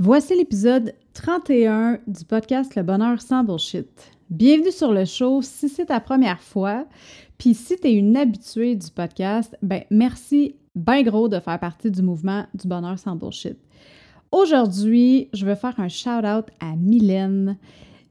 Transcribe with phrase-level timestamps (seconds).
[0.00, 4.12] Voici l'épisode 31 du podcast Le Bonheur sans Bullshit.
[4.30, 6.86] Bienvenue sur le show si c'est ta première fois.
[7.36, 11.90] Puis si tu es une habituée du podcast, ben merci bien gros de faire partie
[11.90, 13.58] du mouvement du Bonheur sans Bullshit.
[14.30, 17.58] Aujourd'hui, je veux faire un shout-out à Mylène.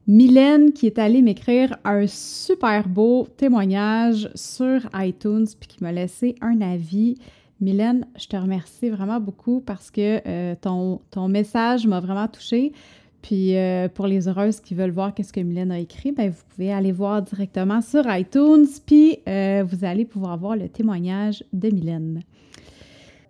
[0.06, 6.34] Mylène qui est allée m'écrire un super beau témoignage sur iTunes puis qui m'a laissé
[6.42, 7.16] un avis.
[7.60, 12.72] Mylène, je te remercie vraiment beaucoup parce que euh, ton, ton, message m'a vraiment touchée.
[13.20, 16.42] Puis euh, pour les heureuses qui veulent voir qu'est-ce que Mylène a écrit, ben, vous
[16.48, 21.68] pouvez aller voir directement sur iTunes, puis euh, vous allez pouvoir voir le témoignage de
[21.68, 22.22] Mylène.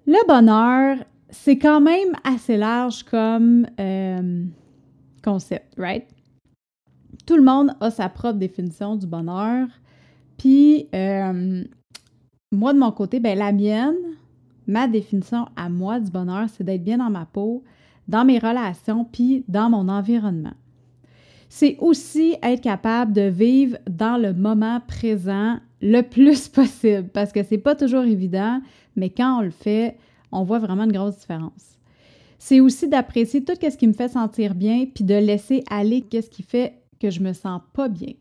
[0.06, 0.98] Le bonheur,
[1.30, 3.66] c'est quand même assez large comme
[5.22, 6.04] concept, right?
[7.26, 9.68] tout le monde a sa propre définition du bonheur.
[10.38, 10.88] Puis,
[12.50, 13.96] moi, de mon côté, ben, la mienne,
[14.68, 17.64] ma définition à moi du bonheur, c'est d'être bien dans ma peau,
[18.06, 20.54] dans mes relations, puis dans mon environnement.
[21.48, 27.42] C'est aussi être capable de vivre dans le moment présent le plus possible, parce que
[27.42, 28.60] c'est pas toujours évident,
[28.94, 29.96] mais quand on le fait,
[30.30, 31.78] on voit vraiment une grosse différence.
[32.38, 36.28] C'est aussi d'apprécier tout ce qui me fait sentir bien, puis de laisser aller ce
[36.28, 38.12] qui fait que je me sens pas bien.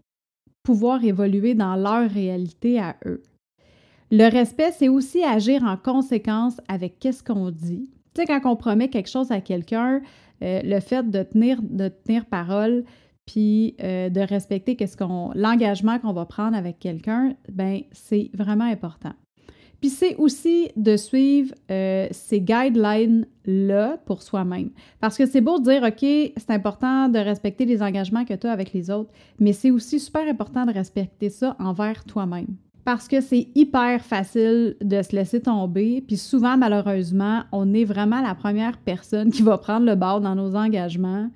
[0.63, 3.23] pouvoir évoluer dans leur réalité à eux.
[4.11, 8.57] Le respect, c'est aussi agir en conséquence avec qu'est-ce qu'on dit, tu sais, quand on
[8.57, 10.01] promet quelque chose à quelqu'un,
[10.43, 12.85] euh, le fait de tenir, de tenir parole,
[13.27, 18.65] puis euh, de respecter qu'est-ce qu'on, l'engagement qu'on va prendre avec quelqu'un, ben c'est vraiment
[18.65, 19.13] important.
[19.81, 24.71] Puis c'est aussi de suivre euh, ces guidelines-là pour soi-même.
[25.01, 28.47] Parce que c'est beau de dire, OK, c'est important de respecter les engagements que tu
[28.47, 33.07] as avec les autres, mais c'est aussi super important de respecter ça envers toi-même parce
[33.07, 36.03] que c'est hyper facile de se laisser tomber.
[36.07, 40.35] Puis souvent, malheureusement, on est vraiment la première personne qui va prendre le bord dans
[40.35, 41.31] nos engagements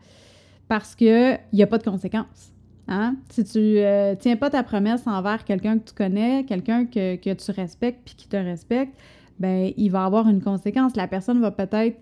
[0.69, 2.53] parce qu'il n'y a pas de conséquences.
[2.89, 3.17] Hein?
[3.31, 7.33] Si tu euh, tiens pas ta promesse envers quelqu'un que tu connais, quelqu'un que, que,
[7.33, 8.97] tu respectes puis qui te respecte,
[9.39, 10.97] ben il va avoir une conséquence.
[10.97, 11.99] La personne va peut-être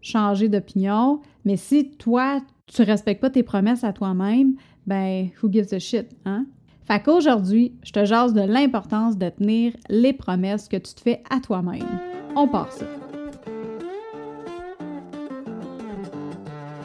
[0.00, 4.54] changer d'opinion, mais si toi, tu respectes pas tes promesses à toi-même,
[4.86, 6.46] ben who gives a shit, hein?
[6.90, 11.22] Fait qu'aujourd'hui, je te jase de l'importance de tenir les promesses que tu te fais
[11.30, 11.86] à toi-même.
[12.34, 12.84] On part ça.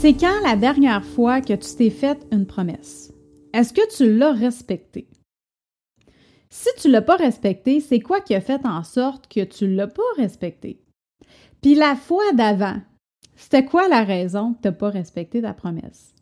[0.00, 3.12] C'est quand la dernière fois que tu t'es fait une promesse?
[3.52, 5.10] Est-ce que tu l'as respectée?
[6.48, 9.66] Si tu ne l'as pas respectée, c'est quoi qui a fait en sorte que tu
[9.66, 10.80] ne l'as pas respectée?
[11.60, 12.80] Puis la fois d'avant,
[13.36, 16.14] c'était quoi la raison que tu n'as pas respecté ta promesse?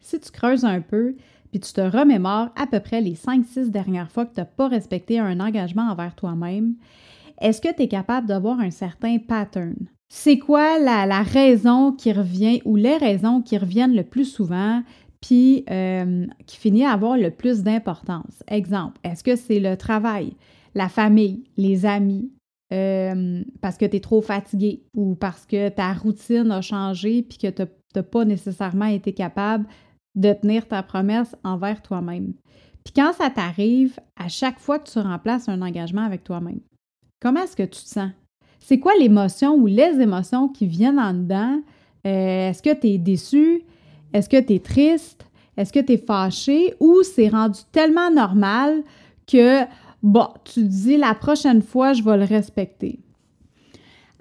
[0.00, 1.14] Si tu creuses un peu,
[1.50, 4.68] puis tu te remémores à peu près les 5-6 dernières fois que tu n'as pas
[4.68, 6.76] respecté un engagement envers toi-même,
[7.38, 9.90] est-ce que tu es capable d'avoir un certain pattern?
[10.08, 14.82] C'est quoi la, raison qui revient ou les raisons qui reviennent le plus souvent
[15.20, 18.42] puis euh, qui finit à avoir le plus d'importance?
[18.48, 20.34] Exemple, est-ce que c'est le travail,
[20.74, 22.30] la famille, les amis,
[22.72, 27.38] euh, parce que tu es trop fatigué ou parce que ta routine a changé puis
[27.38, 27.62] que tu
[27.94, 29.66] n'as pas nécessairement été capable
[30.14, 32.34] de tenir ta promesse envers toi-même?
[32.84, 36.60] Puis quand ça t'arrive, à chaque fois que tu remplaces un engagement avec toi-même,
[37.20, 38.10] comment est-ce que tu te sens?
[38.66, 41.60] C'est quoi l'émotion ou les émotions qui viennent en dedans?
[42.06, 43.60] Euh, est-ce que tu es déçu?
[44.14, 45.26] Est-ce que tu es triste?
[45.58, 46.72] Est-ce que tu es fâché?
[46.80, 48.82] Ou c'est rendu tellement normal
[49.26, 49.64] que
[50.44, 53.00] tu dis la prochaine fois, je vais le respecter.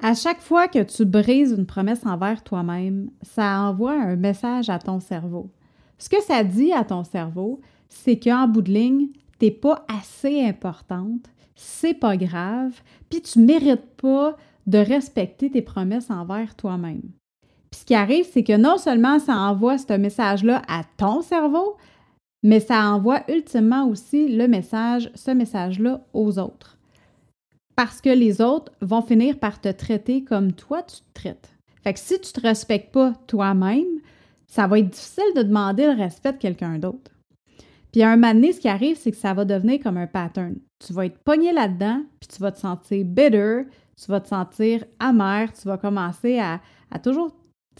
[0.01, 4.77] À chaque fois que tu brises une promesse envers toi-même, ça envoie un message à
[4.77, 5.49] ton cerveau.
[5.97, 9.07] Ce que ça dit à ton cerveau, c'est qu'en bout de ligne,
[9.39, 14.35] tu n'es pas assez importante, c'est pas grave, puis tu mérites pas
[14.67, 17.01] de respecter tes promesses envers toi-même.
[17.69, 21.77] Puis ce qui arrive, c'est que non seulement ça envoie ce message-là à ton cerveau,
[22.43, 26.77] mais ça envoie ultimement aussi le message, ce message-là aux autres.
[27.75, 31.49] Parce que les autres vont finir par te traiter comme toi tu te traites.
[31.83, 33.99] Fait que si tu te respectes pas toi-même,
[34.47, 37.11] ça va être difficile de demander le respect de quelqu'un d'autre.
[37.91, 40.07] Puis à un moment donné, ce qui arrive, c'est que ça va devenir comme un
[40.07, 40.55] pattern.
[40.85, 43.63] Tu vas être pogné là-dedans, puis tu vas te sentir bitter,
[43.95, 46.59] tu vas te sentir amer, tu vas commencer à,
[46.91, 47.31] à toujours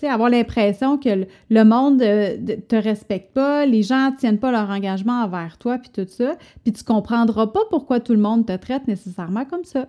[0.01, 4.69] avoir l'impression que le, monde ne te respecte pas, les gens ne tiennent pas leur
[4.69, 8.55] engagement envers toi, puis tout ça, puis tu comprendras pas pourquoi tout le monde te
[8.55, 9.87] traite nécessairement comme ça.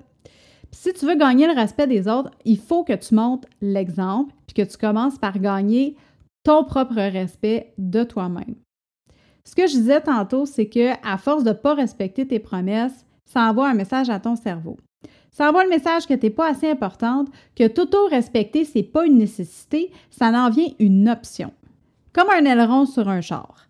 [0.70, 4.54] si tu veux gagner le respect des autres, il faut que tu montres l'exemple, puis
[4.54, 5.96] que tu commences par gagner
[6.44, 8.54] ton propre respect de toi-même.
[9.46, 13.04] Ce que je disais tantôt, c'est que à force de ne pas respecter tes promesses,
[13.24, 14.76] ça envoie un message à ton cerveau.
[15.30, 19.04] Ça envoie le message que tu n'es pas assez importante, que t'auto-respecter, ce n'est pas
[19.04, 21.52] une nécessité, ça en vient une option.
[22.12, 23.68] Comme un aileron sur un char.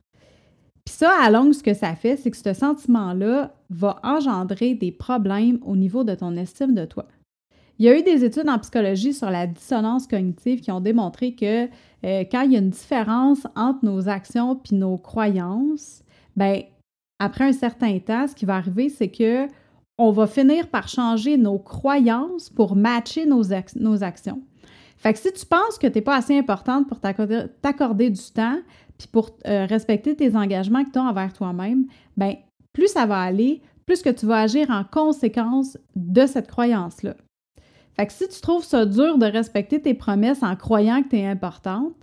[0.84, 4.92] Puis ça, à longue, ce que ça fait, c'est que ce sentiment-là va engendrer des
[4.92, 7.06] problèmes au niveau de ton estime de toi.
[7.78, 11.34] Il y a eu des études en psychologie sur la dissonance cognitive qui ont démontré
[11.34, 11.68] que
[12.04, 16.02] euh, quand il y a une différence entre nos actions puis nos croyances,
[16.36, 16.62] ben
[17.18, 19.48] après un certain temps, ce qui va arriver, c'est que
[19.96, 24.42] on va finir par changer nos croyances pour matcher nos, actions.
[24.96, 28.58] Fait que si tu penses que tu n'es pas assez importante pour t'accorder du temps,
[28.98, 31.86] puis pour euh, respecter tes engagements que tu as envers toi-même,
[32.16, 32.34] ben
[32.72, 37.14] plus ça va aller, plus que tu vas agir en conséquence de cette croyance-là.
[37.96, 41.16] Fait que si tu trouves ça dur de respecter tes promesses en croyant que tu
[41.16, 41.94] es importante,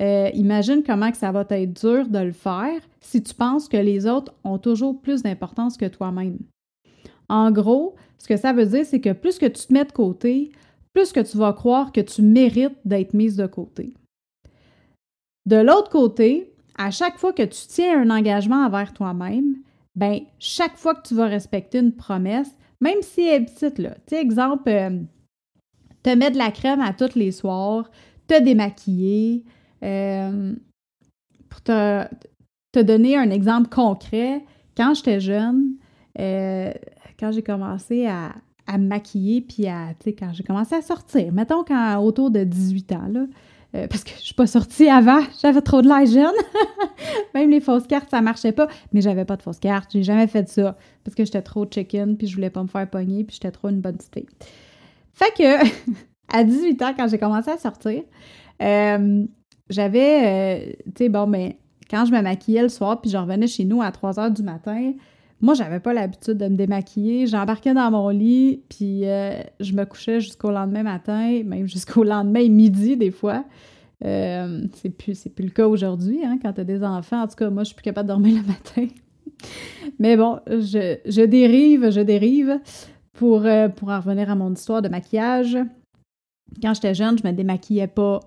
[0.00, 3.76] euh, imagine comment que ça va être dur de le faire si tu penses que
[3.76, 6.38] les autres ont toujours plus d'importance que toi-même.
[7.28, 9.92] En gros, ce que ça veut dire, c'est que plus que tu te mets de
[9.92, 10.52] côté,
[10.92, 13.94] plus que tu vas croire que tu mérites d'être mise de côté.
[15.46, 19.56] De l'autre côté, à chaque fois que tu tiens un engagement envers toi-même,
[19.94, 23.94] ben chaque fois que tu vas respecter une promesse, même si elle est petite, là,
[24.06, 25.00] tu sais, exemple, euh,
[26.02, 27.90] te mettre de la crème à tous les soirs,
[28.28, 29.44] te démaquiller,
[29.82, 30.54] euh,
[31.48, 32.04] pour te,
[32.72, 34.44] te, donner un exemple concret,
[34.76, 35.74] quand j'étais jeune,
[36.18, 36.72] euh,
[37.18, 38.32] quand j'ai commencé à,
[38.72, 43.08] me maquiller, puis à, quand j'ai commencé à sortir, mettons quand autour de 18 ans,
[43.10, 43.26] là,
[43.74, 46.34] euh, parce que je suis pas sortie avant, j'avais trop de l'air jeune.
[47.34, 48.68] Même les fausses cartes, ça marchait pas.
[48.92, 52.16] Mais j'avais pas de fausses cartes, j'ai jamais fait ça, parce que j'étais trop chicken,
[52.16, 54.26] puis je voulais pas me faire pogner, puis j'étais trop une bonne petite fille.
[55.12, 55.64] Fait que,
[56.32, 58.02] à 18 ans, quand j'ai commencé à sortir,
[58.62, 59.24] euh,
[59.68, 61.58] j'avais, euh, tu sais, bon, mais
[61.90, 64.42] quand je me maquillais le soir, puis je revenais chez nous à 3 heures du
[64.42, 64.92] matin,
[65.42, 67.26] moi, j'avais pas l'habitude de me démaquiller.
[67.26, 72.48] J'embarquais dans mon lit, puis euh, je me couchais jusqu'au lendemain matin, même jusqu'au lendemain
[72.48, 73.44] midi, des fois.
[74.04, 77.22] Euh, c'est plus, plus le cas aujourd'hui, hein, quand tu as des enfants.
[77.22, 78.94] En tout cas, moi, je suis plus capable de dormir le matin.
[79.98, 82.60] Mais bon, je, dérive, je dérive.
[83.16, 85.58] Pour, euh, pour en revenir à mon histoire de maquillage,
[86.62, 88.20] quand j'étais jeune, je me démaquillais pas.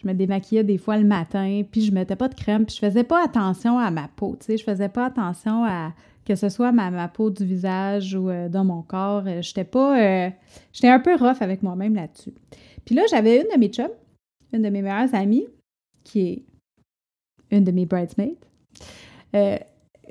[0.00, 2.80] Je me démaquillais des fois le matin, puis je mettais pas de crème, puis je
[2.80, 5.92] faisais pas attention à ma peau, tu sais, je faisais pas attention à
[6.24, 9.24] que ce soit ma, peau du visage ou euh, dans mon corps.
[9.26, 10.30] Euh, j'étais pas.
[10.72, 12.32] J'étais un peu rough avec moi-même là-dessus.
[12.84, 13.90] Puis là, j'avais une de mes chums,
[14.52, 15.46] une de mes meilleures amies,
[16.04, 16.44] qui est
[17.50, 18.36] une de mes bridesmaids,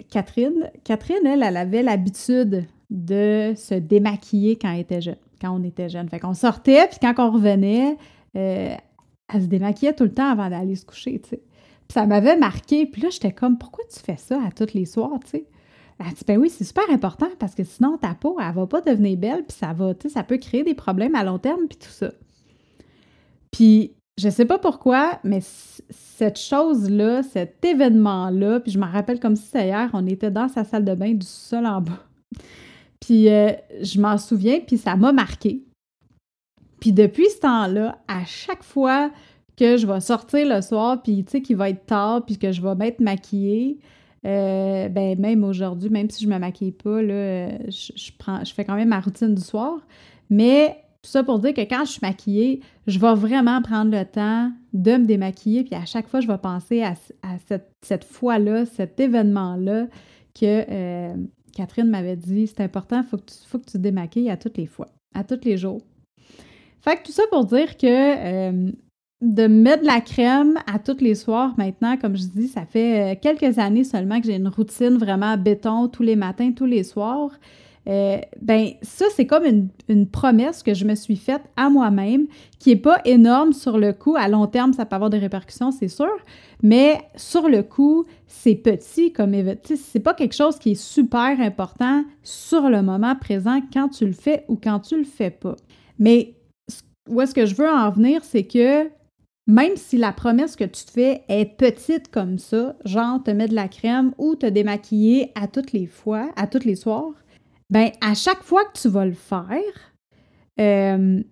[0.09, 0.69] Catherine.
[0.83, 6.07] Catherine, elle, elle avait l'habitude de se démaquiller quand était jeune, quand on était jeune.
[6.09, 7.97] Fait qu'on sortait, puis quand on revenait,
[8.33, 8.77] elle
[9.33, 11.41] se démaquillait tout le temps avant d'aller se coucher, tu sais.
[11.87, 12.85] Puis ça m'avait marqué.
[12.85, 15.45] Puis là, j'étais comme, pourquoi tu fais ça à tous les soirs, tu sais?
[15.99, 18.81] Elle dit, ben oui, c'est super important parce que sinon, ta peau, elle va pas
[18.81, 21.67] devenir belle, puis ça va, tu sais, ça peut créer des problèmes à long terme,
[21.69, 22.11] puis tout ça.
[23.51, 25.41] Puis, je sais pas pourquoi, mais
[25.89, 30.63] cette chose-là, cet événement-là, puis je me rappelle comme si hier, on était dans sa
[30.63, 32.03] salle de bain du sol en bas.
[33.01, 35.63] Puis, euh, je m'en souviens, puis ça m'a marqué.
[36.79, 39.11] Puis, depuis ce temps-là, à chaque fois
[39.57, 42.51] que je vais sortir le soir, puis tu sais, qu'il va être tard, puis que
[42.51, 43.79] je vais m'être maquillée,
[44.25, 48.99] euh, ben, même aujourd'hui, même si je me maquille pas, je, fais quand même ma
[48.99, 49.79] routine du soir.
[50.29, 54.05] Mais tout ça pour dire que quand je suis maquillée, je vais vraiment prendre le
[54.05, 55.63] temps de me démaquiller.
[55.63, 56.93] Puis à chaque fois, je vais penser à,
[57.81, 59.87] cette, fois-là, cet événement-là
[60.39, 61.15] que, euh,
[61.53, 64.57] Catherine m'avait dit, c'est important, il faut, que tu, faut que tu démaquilles à toutes
[64.57, 65.81] les fois, à tous les jours.
[66.81, 68.71] Fait que tout ça pour dire que euh,
[69.21, 73.13] de mettre de la crème à tous les soirs maintenant, comme je dis, ça fait
[73.13, 76.83] euh, quelques années seulement que j'ai une routine vraiment béton tous les matins, tous les
[76.83, 77.31] soirs.
[77.91, 79.43] Euh, ben ça, c'est comme
[79.89, 83.91] une, promesse que je me suis faite à moi-même, qui n'est pas énorme sur le
[83.91, 84.15] coup.
[84.17, 86.15] À long terme, ça peut avoir des répercussions, c'est sûr,
[86.63, 92.05] mais sur le coup, c'est petit comme C'est pas quelque chose qui est super important
[92.23, 95.57] sur le moment présent quand tu le fais ou quand tu le fais pas.
[95.99, 96.35] Mais
[97.09, 98.89] où est-ce que je veux en venir, c'est que
[99.47, 103.49] même si la promesse que tu te fais est petite comme ça, genre te mettre
[103.49, 107.11] de la crème ou te démaquiller à toutes les fois, à tous les soirs,
[107.71, 109.93] ben à chaque fois que tu vas le faire,
[110.59, 111.23] euh,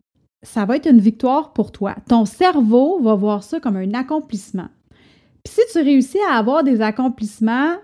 [0.42, 1.96] ça va être une victoire pour toi.
[2.08, 4.70] Ton cerveau va voir ça comme un accomplissement.
[5.44, 7.76] Puis si tu réussis à avoir des accomplissements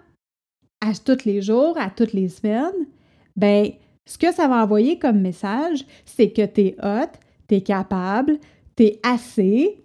[0.82, 2.88] à tous les jours, à toutes les semaines,
[3.36, 3.72] ben
[4.06, 7.12] ce que ça va envoyer comme message, c'est que tu es hot,
[7.48, 8.40] tu es capable,
[8.78, 9.84] tu es assez,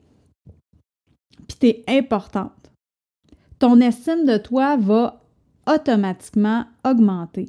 [1.48, 2.70] puis tu es importante.
[3.58, 5.20] Ton estime de toi va
[5.66, 7.46] automatiquement augmenter.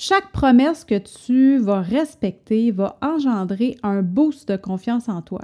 [0.00, 5.40] Chaque promesse que tu vas respecter va engendrer un boost de confiance en toi.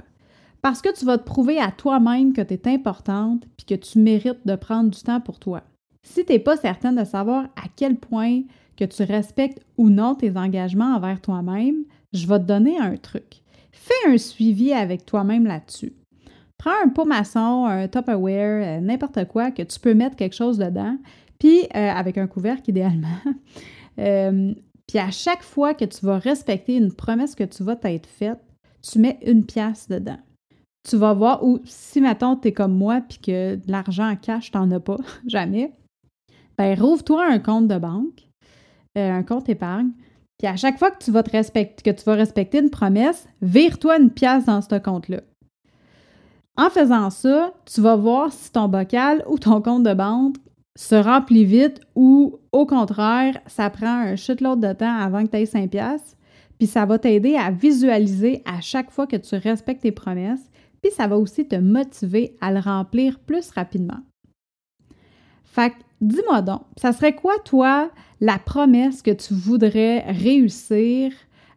[0.61, 3.99] Parce que tu vas te prouver à toi-même que tu es importante puis que tu
[3.99, 5.63] mérites de prendre du temps pour toi.
[6.03, 8.43] Si tu n'es pas certaine de savoir à quel point
[8.77, 11.83] que tu respectes ou non tes engagements envers toi-même,
[12.13, 13.41] je vais te donner un truc.
[13.73, 15.91] Fais un suivi avec toi-même là-dessus.
[16.57, 20.57] Prends un pot maçon, un Tupperware, euh, n'importe quoi, que tu peux mettre quelque chose
[20.57, 20.97] dedans,
[21.39, 23.19] puis euh, avec un couvercle idéalement.
[23.99, 24.53] Euh,
[24.87, 28.39] puis à chaque fois que tu vas respecter une promesse que tu vas t'être faite,
[28.81, 30.19] tu mets une pièce dedans.
[30.87, 34.15] Tu vas voir, ou si maintenant tu es comme moi puis que de l'argent en
[34.15, 34.97] cash, tu n'en as pas,
[35.27, 35.73] jamais,
[36.57, 38.29] ben rouvre-toi un compte de banque,
[38.97, 39.91] euh, un compte épargne,
[40.37, 43.27] puis à chaque fois que tu vas te respecter, que tu vas respecter une promesse,
[43.41, 45.21] vire-toi une pièce dans ce compte-là.
[46.57, 50.35] En faisant ça, tu vas voir si ton bocal ou ton compte de banque
[50.77, 55.37] se remplit vite ou au contraire, ça prend un shitload de temps avant que tu
[55.37, 56.17] aies 5 pièces.
[56.57, 60.49] Puis ça va t'aider à visualiser à chaque fois que tu respectes tes promesses,
[60.81, 63.99] puis ça va aussi te motiver à le remplir plus rapidement.
[65.43, 67.89] Fait que dis-moi donc, ça serait quoi toi
[68.21, 71.11] la promesse que tu voudrais réussir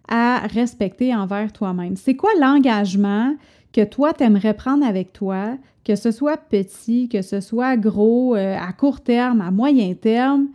[0.08, 1.96] à respecter envers toi-même?
[1.96, 3.36] C'est quoi l'engagement
[3.72, 5.56] que toi t'aimerais prendre avec toi
[5.88, 10.48] que ce soit petit, que ce soit gros, euh, à court terme, à moyen terme,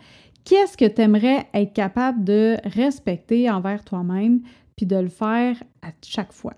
[0.46, 4.42] qu'est-ce que tu aimerais être capable de respecter envers toi-même,
[4.76, 6.54] puis de le faire à chaque fois?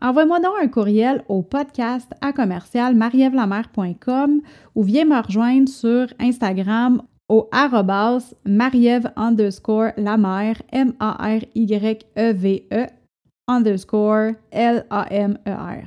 [0.00, 2.96] Envoie-moi donc un courriel au podcast à commercial
[4.74, 10.16] ou viens me rejoindre sur Instagram au arrobas mariève underscore la
[10.72, 12.06] M-A-R-Y-E-V-E
[12.72, 12.86] e
[13.50, 15.86] underscore L-A-M-E-R.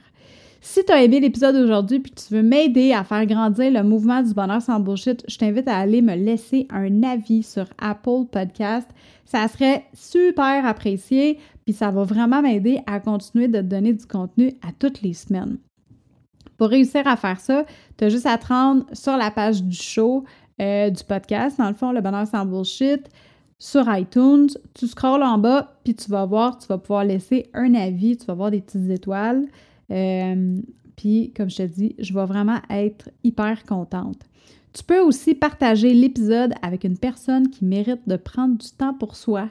[0.65, 4.21] Si tu as aimé l'épisode d'aujourd'hui puis tu veux m'aider à faire grandir le mouvement
[4.21, 8.87] du bonheur sans bullshit, je t'invite à aller me laisser un avis sur Apple Podcast.
[9.25, 14.05] Ça serait super apprécié puis ça va vraiment m'aider à continuer de te donner du
[14.05, 15.57] contenu à toutes les semaines.
[16.57, 17.65] Pour réussir à faire ça,
[17.97, 20.23] tu as juste à te rendre sur la page du show
[20.61, 23.09] euh, du podcast, dans le fond, le bonheur sans bullshit
[23.59, 27.73] sur iTunes, tu scrolles en bas, puis tu vas voir, tu vas pouvoir laisser un
[27.73, 29.45] avis, tu vas voir des petites étoiles.
[29.91, 30.57] Euh,
[30.95, 34.21] puis, comme je te dis, je vais vraiment être hyper contente.
[34.73, 39.15] Tu peux aussi partager l'épisode avec une personne qui mérite de prendre du temps pour
[39.15, 39.49] soi,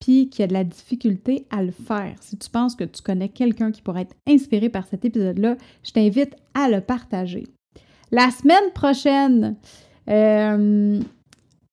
[0.00, 2.16] puis qui a de la difficulté à le faire.
[2.20, 5.92] Si tu penses que tu connais quelqu'un qui pourrait être inspiré par cet épisode-là, je
[5.92, 7.46] t'invite à le partager.
[8.10, 9.56] La semaine prochaine,
[10.08, 11.00] euh,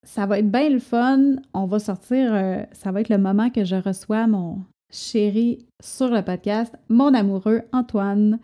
[0.04, 1.36] ça va être bien le fun.
[1.54, 4.60] On va sortir, euh, ça va être le moment que je reçois mon,
[4.92, 8.40] chérie sur le podcast, mon amoureux Antoine.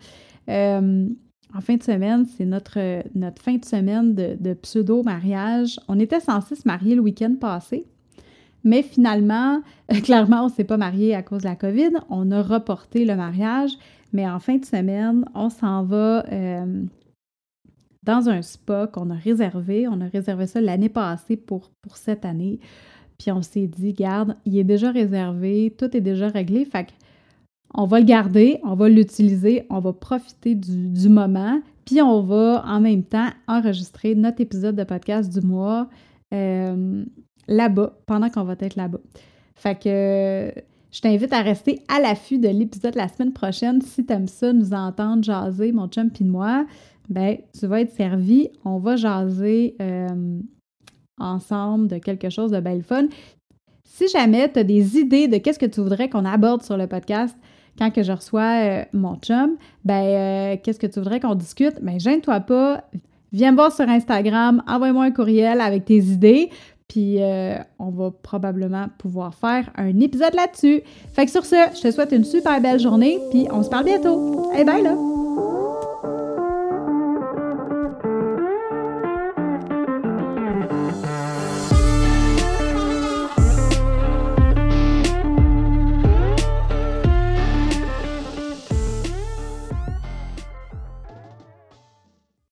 [0.48, 1.08] Euh,
[1.54, 2.78] en fin de semaine, c'est notre,
[3.16, 5.78] notre fin de semaine de, pseudo-mariage.
[5.88, 7.86] On était censé se marier le week-end passé,
[8.64, 9.62] mais finalement,
[10.02, 11.90] clairement, on ne s'est pas marié à cause de la COVID.
[12.10, 13.72] On a reporté le mariage,
[14.12, 16.82] mais en fin de semaine, on s'en va euh,
[18.08, 19.86] dans un spa qu'on a réservé.
[19.86, 22.58] On a réservé ça l'année passée pour, pour cette année.
[23.18, 26.64] Puis on s'est dit, garde, il est déjà réservé, tout est déjà réglé.
[26.64, 26.88] Fait
[27.74, 32.64] on va le garder, on va l'utiliser, on va profiter du, moment, puis on va
[32.66, 35.86] en même temps enregistrer notre épisode de podcast du mois
[36.32, 37.04] euh,
[37.46, 39.00] là-bas, pendant qu'on va être là-bas.
[39.54, 40.50] Fait que
[40.90, 43.82] je t'invite à rester à l'affût de l'épisode la semaine prochaine.
[43.82, 46.64] Si tu aimes ça, nous entendre jaser, mon chum et moi,
[47.08, 48.48] ben tu vas être servi.
[48.64, 49.76] On va jaser.
[49.80, 50.40] Euh,
[51.20, 53.06] ensemble de quelque chose de belle fun.
[53.84, 56.86] Si jamais tu as des idées de qu'est-ce que tu voudrais qu'on aborde sur le
[56.86, 57.36] podcast,
[57.76, 61.82] quand que je reçois euh, mon chum, ben euh, qu'est-ce que tu voudrais qu'on discute?
[61.82, 62.84] Ben gêne-toi pas,
[63.32, 66.50] viens me voir sur Instagram, envoie-moi un courriel avec tes idées,
[66.86, 67.18] puis
[67.78, 70.82] on va probablement pouvoir faire un épisode là-dessus.
[71.12, 73.86] Fait que sur ce, je te souhaite une super belle journée, puis on se parle
[73.86, 74.52] bientôt.
[74.52, 75.27] Hey, bye là!